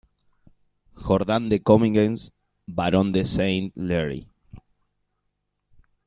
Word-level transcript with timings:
Jordán 0.95 1.47
de 1.49 1.61
Cominges, 1.61 2.31
barón 2.65 3.11
de 3.11 3.23
Saint-Lary. 3.23 4.27